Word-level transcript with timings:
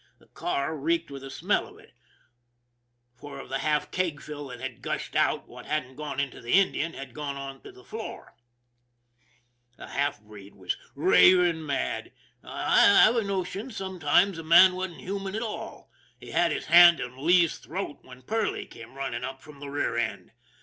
The 0.17 0.25
car 0.25 0.75
reeked 0.75 1.11
with 1.11 1.21
the 1.21 1.29
THE 1.29 1.45
MAN 1.45 1.61
WHO 1.63 1.69
DIDN'T 1.77 1.89
COUNT 1.89 1.93
243 3.19 3.19
smell 3.19 3.37
of 3.37 3.37
it, 3.37 3.37
for 3.37 3.39
of 3.39 3.49
the 3.49 3.59
half 3.59 3.91
kegful 3.91 4.47
that 4.47 4.59
had 4.59 4.81
gushed 4.81 5.15
out 5.15 5.47
what 5.47 5.67
hadn't 5.67 5.95
gone 5.95 6.19
into 6.19 6.41
the 6.41 6.53
Indian 6.53 6.93
had 6.93 7.13
gone 7.13 7.35
on 7.37 7.61
to 7.61 7.71
the 7.71 7.83
floor. 7.83 8.35
The 9.77 9.89
half 9.89 10.19
breed 10.19 10.55
was 10.55 10.75
raving 10.95 11.63
mad. 11.67 12.13
I've 12.43 13.15
a 13.15 13.21
notion 13.23 13.69
some 13.69 13.99
times 13.99 14.37
the 14.37 14.43
man 14.43 14.73
wasn't 14.73 15.01
human 15.01 15.35
at 15.35 15.43
all. 15.43 15.91
He 16.19 16.31
had 16.31 16.51
his 16.51 16.65
hand 16.65 16.99
on 16.99 17.23
Lee's 17.23 17.59
throat 17.59 17.99
when 18.01 18.23
Perley 18.23 18.65
came 18.65 18.95
running 18.95 19.23
up 19.23 19.39
from 19.43 19.59
the 19.59 19.69
rear 19.69 19.97
end. 19.97 20.31